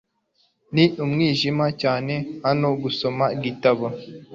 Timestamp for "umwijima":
1.03-1.65